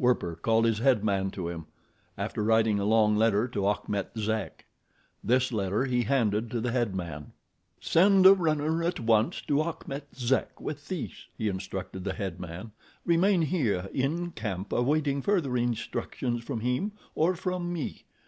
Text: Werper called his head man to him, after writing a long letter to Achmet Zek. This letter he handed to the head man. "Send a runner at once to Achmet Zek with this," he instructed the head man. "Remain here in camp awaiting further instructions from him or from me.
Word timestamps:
Werper 0.00 0.34
called 0.34 0.64
his 0.64 0.80
head 0.80 1.04
man 1.04 1.30
to 1.30 1.46
him, 1.48 1.64
after 2.18 2.42
writing 2.42 2.80
a 2.80 2.84
long 2.84 3.14
letter 3.14 3.46
to 3.46 3.68
Achmet 3.68 4.10
Zek. 4.18 4.64
This 5.22 5.52
letter 5.52 5.84
he 5.84 6.02
handed 6.02 6.50
to 6.50 6.60
the 6.60 6.72
head 6.72 6.92
man. 6.96 7.30
"Send 7.80 8.26
a 8.26 8.34
runner 8.34 8.82
at 8.82 8.98
once 8.98 9.40
to 9.42 9.62
Achmet 9.62 10.08
Zek 10.16 10.60
with 10.60 10.88
this," 10.88 11.12
he 11.38 11.46
instructed 11.46 12.02
the 12.02 12.14
head 12.14 12.40
man. 12.40 12.72
"Remain 13.04 13.42
here 13.42 13.88
in 13.94 14.32
camp 14.32 14.72
awaiting 14.72 15.22
further 15.22 15.56
instructions 15.56 16.42
from 16.42 16.62
him 16.62 16.90
or 17.14 17.36
from 17.36 17.72
me. 17.72 18.06